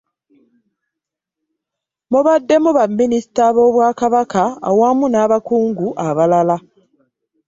Mubaddemu 2.11 2.69
ba 2.77 2.83
minisita 2.99 3.43
b'obwakabaka 3.55 4.43
awamu 4.69 5.05
n'abakungu 5.09 5.87
abalala 6.07 6.57